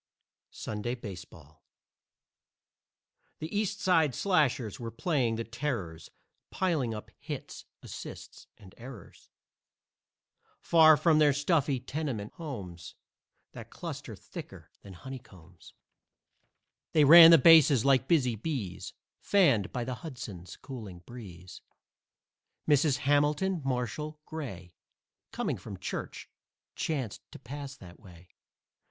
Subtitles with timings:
[0.49, 1.63] SUNDAY BASEBALL
[3.37, 6.09] The East Side Slashers were playing the Terrors,
[6.49, 9.29] Piling up hits, assists and errors;
[10.59, 12.95] Far from their stuffy tenement homes
[13.51, 15.75] That cluster thicker than honeycombs,
[16.93, 21.61] They ran the bases like busy bees, Fanned by the Hudson's cooling breeze.
[22.67, 22.97] Mrs.
[23.05, 24.73] Hamilton Marshall Gray,
[25.31, 26.27] Coming from church,
[26.75, 28.29] chanced to pass that way.